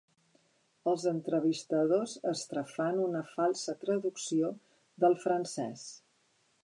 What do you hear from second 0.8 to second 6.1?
Els entrevistadors estrafan una falsa traducció del francès.